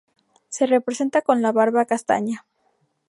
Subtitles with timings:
[0.49, 2.47] Se representa con la barba castaña.